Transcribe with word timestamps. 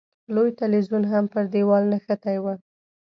لوی 0.33 0.49
تلویزیون 0.61 1.03
هم 1.11 1.25
پر 1.33 1.43
دېوال 1.53 1.83
نښتی 1.91 2.37
و. 2.39 2.45